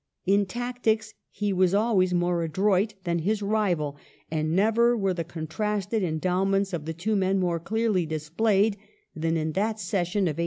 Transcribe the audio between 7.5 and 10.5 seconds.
clearly displayed than in this session of 1867.